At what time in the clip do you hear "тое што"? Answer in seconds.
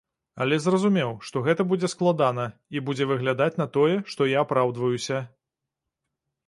3.79-4.29